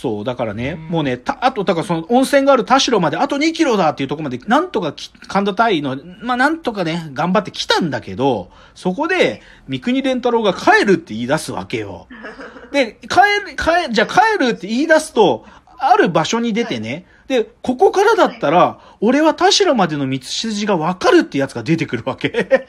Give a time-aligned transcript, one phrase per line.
[0.00, 12.06] そう、だからね、もうね、た、あと、だからその温泉がある田代まであと2キロだっていうところまで、なんとかき神田隊の、まあなんとかね、頑張って来たんだけど、そこで、三国連太郎が帰るって言い出すわけよ。
[12.72, 13.18] で、帰
[13.50, 15.44] る、帰、じゃあ帰るって言い出すと、
[15.76, 22.68] ある場所に出てね、で、ここからだったら、俺は田代までの道筋がわかるってやつが出てくるわけ。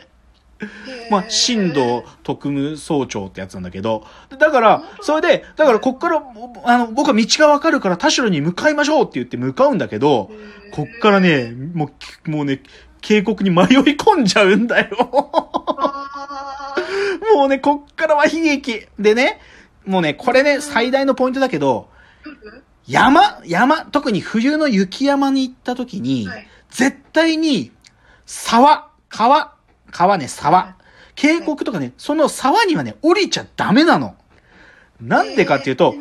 [1.09, 4.05] まあ、新藤特務総長ってやつなんだけど、
[4.37, 6.23] だから、それで、だからこっから、
[6.63, 10.31] あの、僕は道がわかるから田代に向かいましょうって言って向かうんだけど、
[10.73, 11.91] こっからね、も
[12.27, 12.61] う、もうね、
[13.01, 14.97] 渓谷に迷い込んじゃうんだよ。
[15.77, 16.75] あ
[17.35, 18.85] もうね、こっからは悲劇。
[18.99, 19.39] でね、
[19.85, 21.89] もうね、これね、最大のポイントだけど、
[22.87, 26.47] 山、山、特に冬の雪山に行った時に、はい。
[26.69, 27.71] 絶対に、
[28.25, 29.55] 沢、川、
[29.91, 30.75] 川ね、沢。
[31.15, 34.15] 渓谷とかね、その沢にはね、降りちゃダメなの。
[35.01, 35.95] なんでかっていうと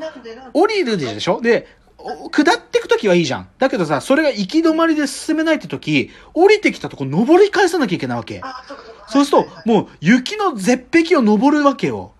[0.52, 1.40] 降りるでしょ？
[1.40, 1.66] で、
[1.98, 3.48] お下ってくときはいいじゃん。
[3.58, 8.40] だけどさ、それが行き止まりで進めないってとき、降りてきたとこ登り返さなきゃいけないわけ。
[8.42, 8.62] あ、
[9.08, 12.12] そうすると、もう雪の絶壁を登るわけよ。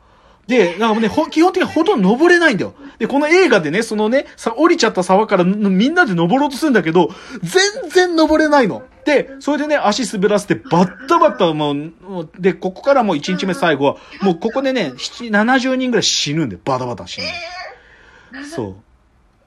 [0.51, 2.75] で、なんかね、ほ基本的にほとんど登れないんだよ。
[2.99, 8.83] で、この映画でね、そのね、さ、降りちゃった沢からみんなで登ろうとするんだけど、全然登れないの。
[9.05, 11.73] で、それでね、足滑らせてバッタバッタも
[12.21, 18.45] う、で、ここからもう1日目最後は、もうここでね、70人ぐらい死ぬんで、バタバタ死ぬ。
[18.45, 18.77] そ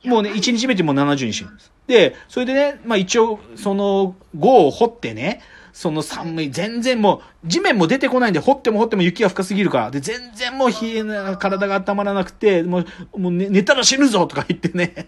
[0.05, 0.07] う。
[0.07, 1.73] もうね、1日目でもう70人死ぬんです。
[1.85, 5.41] で、それでね、まあ一応、その、5を掘ってね、
[5.73, 15.07] その寒い、全然もう、地面も出てこないんで、掘っても掘っても雪が深すぎるから、で、全然もう冷えな、体が温まらなくて、もう、もう寝寝たら死ぬぞとか言ってね、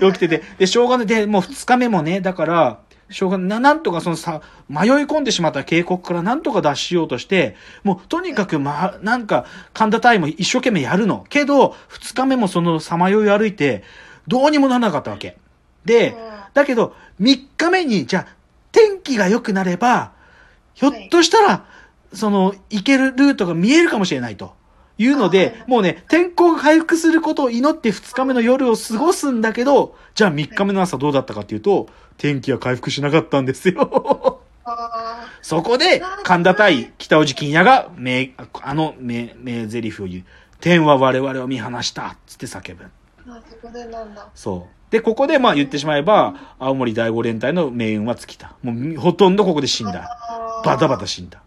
[0.00, 1.06] で起きてて、で、しょうがない。
[1.06, 2.78] で、もう2日目もね、だから、
[3.10, 3.48] しょうがない。
[3.48, 11.26] ななんとかそのさ、迷い込んでしまった渓谷からなんとか脱しようとして、もうとにかくま、なんか、神田隊も一生懸命やるの。
[11.28, 13.84] けど、2日目もそのさまよい歩いて、
[14.26, 15.36] どうにもならなかったわけ。
[15.84, 16.16] で、
[16.54, 18.41] だけど、3日目に、じゃあ、
[18.72, 20.12] 天気が良くなれば、
[20.74, 21.66] ひょっとしたら、
[22.12, 24.54] その、行けるルートが見えるかもしれないと。
[24.98, 31.88] いうので、もうね、天候が回復することを祈って2日目の夜を過ごすんだけど、じゃあ3日目の朝どうだったかっていうと、
[32.18, 34.40] 天気は回復しなかったんですよ。
[34.64, 40.24] あそこで、神田対北尾路金也が、名、あの名、名台詞を言う。
[40.60, 42.16] 天は我々を見放した。
[42.26, 42.84] つって叫ぶ。
[42.84, 44.28] ーあ、そこでなんだ。
[44.34, 44.81] そう。
[44.92, 48.54] で、ここでまあ言ってしまえば、青森第五連隊の命運は尽きた。
[48.62, 50.18] もうほとんどここで死んだ。
[50.64, 51.42] バタバタ死んだ。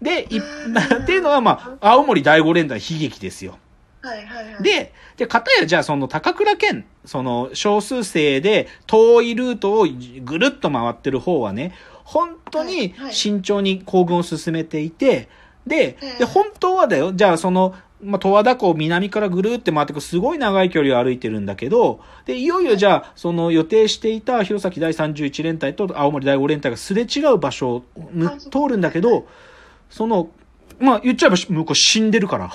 [0.00, 3.58] で、い っていうのはまあ、青森第五連隊悲劇ですよ。
[4.00, 9.86] はいはいはい。、で、で、かたやじゃあその高倉県、その少数生で遠いルートを
[10.24, 15.28] ぐるっと回ってる方はね、本当にはいはい慎重に行軍を進めていて、
[15.66, 27.84] でええ、で、本当はだよ、じゃあその、まあ、十和田湖を南からぐるって回ってくすごい長い距離を歩いてるんだけど、で、いよいよじゃあ、その予定していた弘前第31連隊と青森第5連隊がすれ違う場所を
[28.50, 29.28] 通るんだけど、
[29.88, 30.30] その、
[30.80, 32.50] まあ、言っちゃえば向こう死んでるから。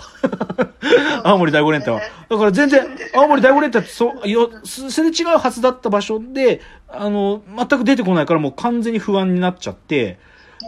[1.23, 2.01] 青森第五連隊は。
[2.29, 10.19] だから全然、 青森第五連隊ってそう、よ、すすれ違うはずだった場所で、あの、全く出てこないからもう完全に不安になっちゃって、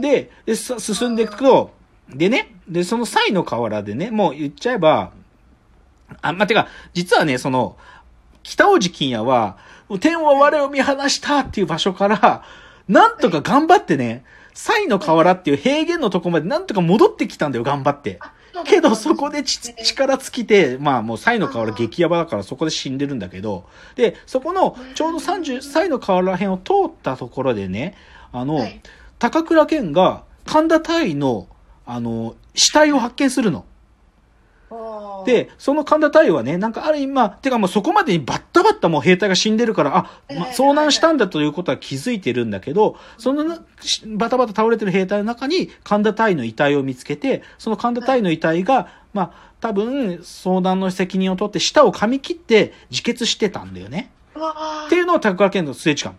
[0.01, 1.71] で、でさ進んでいくと、
[2.13, 5.11] でね、で、その際の河原でね、もう言っちゃえば、
[6.21, 7.77] あ、まあ、てか、実はね、その、
[8.43, 9.57] 北大路金也は、
[9.99, 12.43] 天は我を見放したっていう場所から、
[12.87, 18.19] なんとか頑張ってね、西の河原っていう平原のとこまでなんとか戻ってきたんだよ、頑張って。
[18.65, 23.65] けど、そこでち力尽きて、まあもう、サイの河原激ヤバだからそこで死んでるんだけど、
[23.95, 27.95] で、そこの、ちょうど30、サイの河原辺を通ったところでね、
[28.31, 28.81] あの、はい。
[29.17, 31.47] 高倉健が神田隊の、
[31.91, 33.65] あの、死体を発見するの。
[35.25, 43.57] で、その神田隊はね、なんかある意味、まあ、てかもうそこまでにバッタバッタもう兵隊が死んでるから、あ、まあ、遭難したんだということは気づいてるんだけど、その
[44.05, 54.11] バタバタ倒れてる兵隊の中に神田隊の遺体を見つけて、その神田隊の遺体が、まあ、多分、遭難の責任を取って舌を噛み切って自決してたんだよね。
[54.85, 56.15] っていうのを高倉健の末近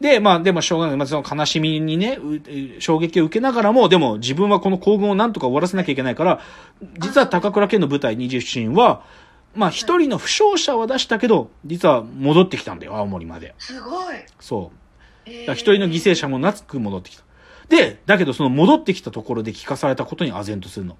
[0.00, 0.96] で、まあ、でもしょうがない。
[0.96, 2.18] まあ、その悲しみにね、
[2.80, 6.40] 衝撃を受けながらも、でも自分はこの行軍をなんとか終わらせなきゃいけないから、
[6.98, 9.02] 実は高倉健の部隊27人は、
[9.54, 13.54] まあ、一人の負傷者は出したけど、実は戻ってきたんだよ、青森まで。
[13.58, 14.16] すごい。
[14.38, 14.70] そ
[15.26, 15.32] う。
[15.52, 17.24] 一人の犠牲者もなく戻ってきた。
[17.68, 20.96] で、だけどその戻ってきたところで聞かされたことに唖然とするの。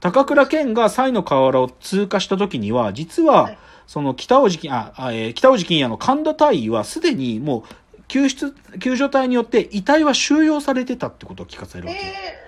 [0.00, 7.62] 高倉健が西の河原を通過した時には、実は、はいその北大路金、あ、あえー北大路金也の神田隊員はすでにもう
[8.08, 12.00] 救出、救助隊によって遺体は収容されてたってことを聞かされるわけ。
[12.00, 12.46] え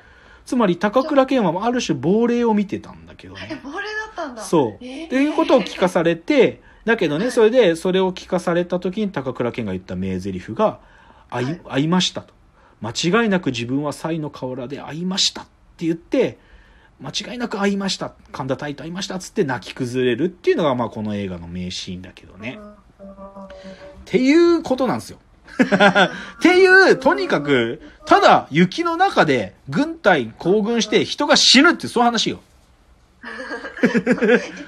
[0.48, 3.60] つまり高倉健はある種亡霊を見てたんだけどね。
[3.62, 4.42] 亡霊だったんだ。
[4.42, 4.84] そう。
[4.84, 10.80] えーっていうことを聞かされて、だけどね、それで、それを聞かされた時に高倉健が言った名台詞が、
[11.28, 12.32] 会い、はい会いましたと。
[12.80, 15.44] 間違いなく自分はサイの河原で会いましたっ
[15.76, 16.38] て言って、
[17.00, 18.14] 間違いなく会いました。
[18.32, 22.58] 神田大と会いましたっつって泣き崩れるっていうのが、まあこの映画の名シーンだけどね。
[22.58, 23.48] っ
[24.06, 25.18] ていうことなんですよ。
[25.62, 32.40] っていう、とにかく、ただ雪の中で軍隊行軍して人が死ぬってそういう話よ。
[33.82, 33.94] 言っ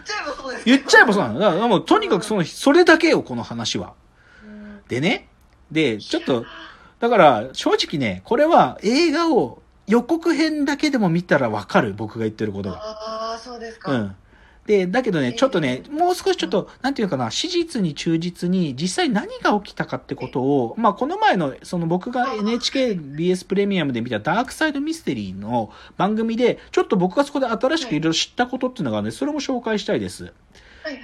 [0.04, 1.40] ちゃえばそうです言っちゃえばそうなの。
[1.40, 3.94] だからもうとにかくその、それだけよ、この話は。
[4.44, 5.28] うんでね、
[5.70, 6.44] で、ちょっと、
[6.98, 12.76] だから正直ね、これは映画を予告編だけでも見たらわかる、僕が言ってることが。
[12.76, 13.92] ああ、そうですか。
[13.92, 14.16] うん。
[14.70, 28.00] で、だけどね、ちょっとね、もう少しちょっと、なんていうかな、史実に忠実に、実際何が起きたかってことを、まあ、この前の、その僕が NHKBS プレミアムで見たダークサイドミステリーの番組で、ちょっと僕がそこで新しくい。
[28.00, 30.32] ろいろ知ったことっていうのがあるんで、それも紹介したいです。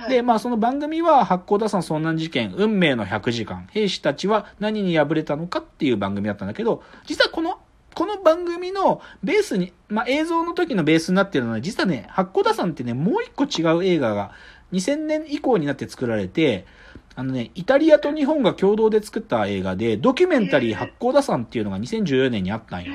[0.08, 7.58] で、まあ、その番組は、八甲田山遭難事件、運命の100時間、兵士たちは何に敗れたのかっていう番組だったんだけど、実はこの、
[7.96, 14.32] この番組のベースに、まあ、映像の時のベースになってるのは、実はね、八甲田山ってね、もう一個違う映画が、
[14.74, 16.66] 2000年以降になって作られて、
[17.14, 22.92] あのね、イタリアと日本が共同で作った映画で、ドキュメンタリー八甲田山っていうのが2014年にあったんよ。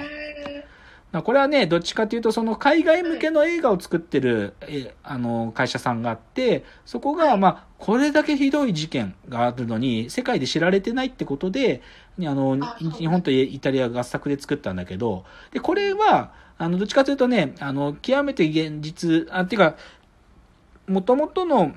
[1.11, 11.81] へまあこれはね、どっちかというと、その海外向けの映画を作ってる、えあの、会社さんがあって、そこが、まあ、これだけひどい事件があるのに、世界で知られてないってことで、
[12.17, 12.57] ねあの、
[12.97, 19.75] 日本とイタリアが合作で作ったんだけど、で、これは、あの、どっちかというとね、あの、極めて現実、あ、っていうか、
[20.87, 21.73] もともとの、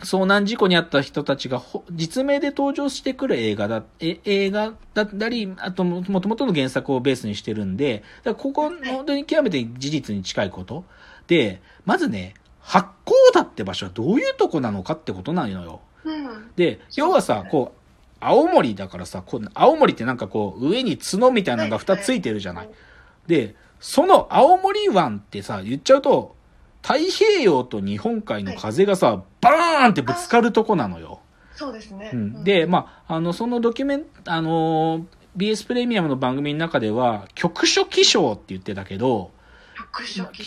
[0.00, 10.84] 遭難事故にあった人たちがほ実名で登場してくる映画だ、え映画だったり、あとももともとの原作をベースにしてるんで、だここ、本当に極めて事実に近いこと。
[11.26, 15.80] で、まずね、八甲田って場所はどういうとこなのかってことなのよ。
[16.04, 16.50] ーうん。
[16.54, 17.78] で、要はさ、こう、
[18.20, 22.68] 青森だからさ、こう青森ってなんかこう、上に角みたいなのが2つついてるじゃない。
[23.26, 26.36] で、その青森湾ってさ、言っちゃうと、
[26.82, 31.20] 太平洋と日本海の風がさ、バーンってぶつかるとこなのよ。
[31.54, 32.10] そうですね。
[32.12, 35.04] うん、で、まあ、あの、そのドキュメント、あのー
[35.36, 39.30] BS プレミアムの番組の中では、局所気象って言ってたけど、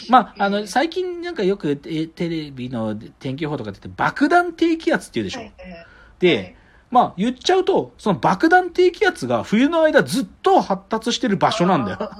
[0.09, 5.39] まあ、あの、最近なんかよくえテレビの天気予報とか出て爆弾低気圧って言うでしょ。
[5.39, 5.85] はいはい
[6.19, 6.55] で、はい
[6.91, 12.11] まあ言っちゃうと、その爆弾低気圧が冬の間ずっと発達してる場所なんだよ。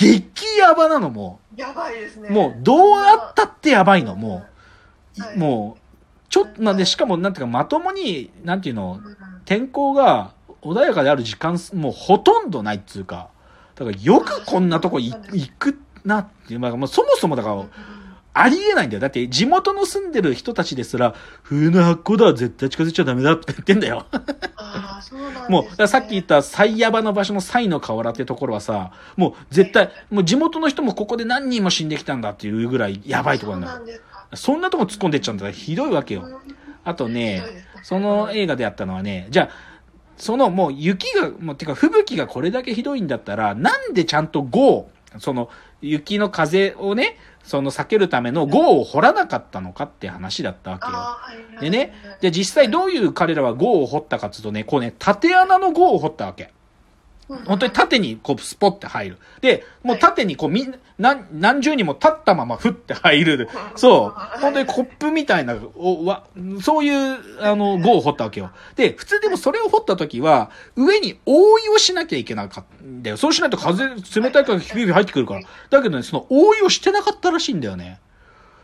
[0.00, 2.30] あ激ヤバなのもーやばいですう、ね。
[2.30, 4.44] もうどうあったってやばいの、も
[5.18, 5.38] う、はい。
[5.38, 5.80] もう、
[6.28, 9.16] ちょっと、なんで、しかもなんていうかまともに、なんていうの、うん。
[9.44, 13.28] 天候が穏やかである時間、もうほとんどないっつうか、
[13.74, 17.64] だからよくこんなとこい行くなっていう、まあ、そもそもだから、
[18.34, 19.00] ありえないんだよ。
[19.00, 24.06] だって地元の住んでる人たちですら、冬の発酵だ、絶対近づいちゃダメだって言ってんだよ。
[24.56, 25.40] ああ、そうなんね。
[25.48, 34.00] もう、さっき言った最ヤバの場所のサイの河原ってところはさ、もう絶対、もう地元の人もここで何人も死んできたんだっていうぐらいやばいところなんだよ。
[34.34, 36.40] そんなとこ突っ込んでっちゃうんだからひどいわけよ。
[36.84, 37.42] あとね
[37.82, 39.48] その映画であったのはね、じゃあ、
[40.16, 44.88] そのもう雪が、もうてか吹雪がこれだけひどいんだったら、なんでちゃんと豪、
[45.18, 45.50] その
[45.80, 50.92] 雪の風をね、その避けるための豪を掘らなかったのかって話だったわけよ。
[50.94, 56.52] あーはいはいでね、じゃあ実際どういう彼らは豪を掘ったかっていうとね、こうね、縦穴の豪を掘ったわけ。
[57.28, 59.18] 本当に縦にこうスポッて入る。
[59.40, 63.48] で、もう縦にこうみん、何、何十人も立ったままふって入る。
[63.76, 64.40] そう。
[64.40, 66.24] 本当にコップみたいな、おわ
[66.60, 68.50] そういう、あの、号を掘ったわけよ。
[68.76, 73.16] で、普通でもそれを掘った時は、上に覆いをしなきゃいけなかったんだよ。
[73.16, 75.40] そうしないと風、冷たい風がヒューヒュー入ってくるから。
[75.70, 77.98] だけどね、その覆いをしてなかったらしいんだよね。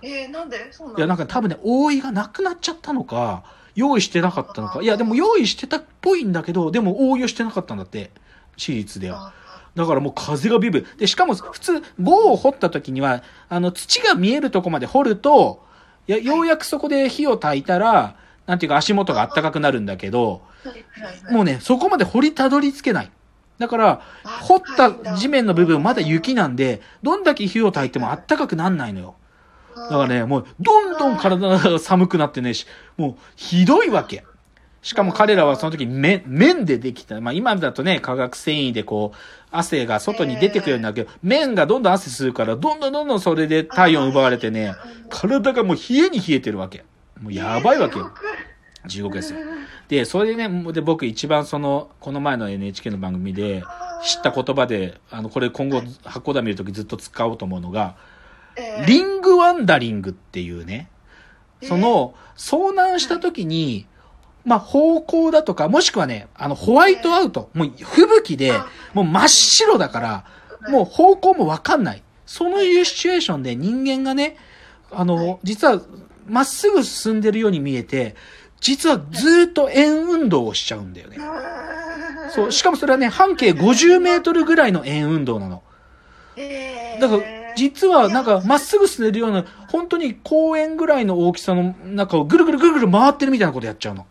[0.03, 0.73] えー、なんで？
[0.73, 3.43] そうなんいや、なんか多分ね、覆いがなくなっちゃったのか、
[3.75, 4.83] 用意してなかったのか。
[4.83, 8.11] いや、でも用意してたっぽいんだけど、でも覆いをしてなかったんだって。
[8.59, 9.33] 私立では。
[9.75, 10.99] だからもう風がビュービュー。
[10.99, 15.65] で、しかも普通、棒を掘った時には、あの、土が見えるとこまで掘ると、
[16.07, 20.43] やようやくそこで火を焚いたら、なんていうか足元が暖かくなるんだけど、
[21.31, 23.11] もうね、そこまで掘りたどり着けない。
[23.59, 29.15] だから、掘った地面の部分まだ雪なんで、どんだけ火を焚いても暖かくなんないのよ。
[29.75, 34.25] だからね、もう、どんどん体が寒くなってね、しもう、ひどいわけ。
[34.83, 37.21] しかも彼らはその時綿、綿でできた。
[37.21, 39.17] まあ今だとね、化学繊維でこう、
[39.51, 44.75] 汗が外に出てくるようになるけど、綿がどんどん汗するから、どんどんどんどんそれで体温奪われてね、
[45.09, 46.85] 体がもう冷えに冷えてるわけ。
[47.21, 48.13] もうやばいわけよ。
[48.87, 49.41] 地獄ですよ。
[49.89, 53.63] で、それでね、で僕一番その、この前の NHK の番組で
[54.05, 57.97] 知った言葉で、あの、これ今後、箱田見るときずっと使おうと思うのが、
[58.87, 60.89] リングワンダリングっていうね、
[61.63, 63.87] その、遭難した時に、
[64.49, 68.55] まあ、方向だとか、もしくはね、あの、ホワイトアウト、もう吹雪で、
[68.95, 70.25] もう真っ白だから、
[70.71, 72.03] もう方向もわかんない。
[72.25, 74.37] そういうシチュエーションで人間がね、
[74.91, 75.83] あの、実は、
[76.27, 78.17] まっすぐ進んでるように見えて、
[78.61, 81.19] 実はずっと円運動をしちゃうんだよね。
[82.31, 85.63] そう、しかもそれはね、半径50メートルぐらいの円運動なの。
[86.37, 87.23] えーだから、
[87.57, 94.07] 実はなんか、まっすぐ進めるような、本当に公園ぐらいの大きさの中をぐるぐるぐるぐる回ってるみたいなことやっちゃうの。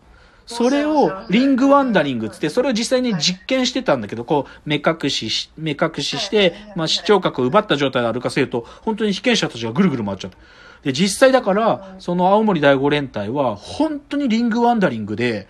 [0.48, 10.38] それをリングワンダリングっつって、それを実際に実験してたんだけど、こう、目隠しし、目隠しして、まあ、視聴覚を奪った状態で歩かせると、本当に被験者たちがぐるぐる回っちゃった。
[10.82, 15.48] で、実際だから、その青森第五連隊は、本当にリングワンダリングで、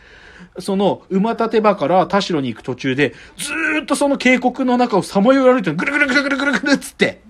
[0.58, 7.22] その、馬立場から田代に行く途中で、ずーっとその渓谷の中をさまよい歩いてぐるぐるぐるぐるぐるぐるっつって。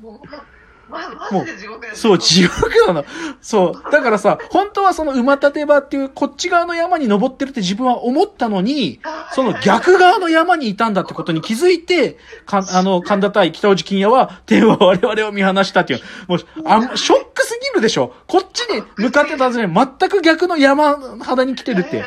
[1.31, 1.47] もう。
[1.95, 3.05] そう、地獄なの。
[3.41, 3.91] そう。
[3.91, 9.01] だからさ、本当はその馬立場っていうこっち側の山に登ってるって自分は思ったのに、
[9.33, 16.01] その逆側の山にいたんだってことに気づいて、か あの、神田対北尾路金也は、天は我々を見放したっていう。
[16.27, 18.15] もう、あショックすぎるでしょ。
[18.27, 22.05] こっちに向かってたはずに全く逆の山肌に来てるって。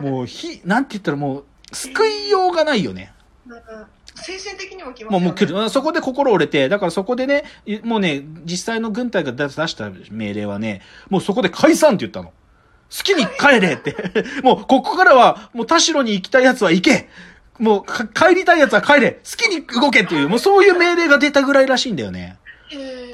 [0.00, 3.12] もう、ひ、なんて言ったらもう、救いようがないよね。
[4.28, 5.20] うん精神的にもきますもう。
[5.20, 5.70] もう来る。
[5.70, 12.32] そこで心折れて、だからそこでね、いもうね、実際の軍隊が出した命令はね、もうそこで解散って言ったの。
[12.90, 13.96] 好きに帰れって。
[14.42, 17.08] もう、ここからは、もう田代に行きたい奴は行け
[17.58, 22.38] もうか、帰りたい奴は帰れ好きに動けっていう、もうそういう命令が出たぐらいらしいんだよね。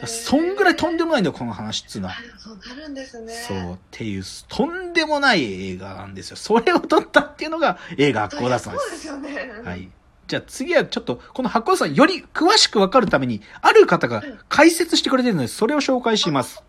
[0.05, 2.15] そんぐらいとんでもないんだよ、この話っつうのは。
[2.39, 3.33] そうなるんですね。
[3.33, 6.37] そう、っていう、とんでもない映画なんですよ。
[6.37, 8.79] それを撮ったっていうのが映画学校だそうで。
[8.79, 9.53] そうですすよね。
[9.65, 9.89] はい。
[10.27, 16.63] じゃあ次はちょっと、この八甲さんより詳しくわかるために、ある方が解説してくれてるので、それを紹介します。